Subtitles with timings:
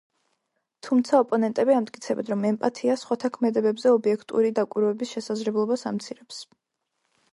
[0.85, 6.41] თუმცა, ოპონენტები ამტკიცებენ, რომ ემპათია სხვათა ქმედებებზე ობიექტური დაკვირვების შესაძლებლობას ამცირებს.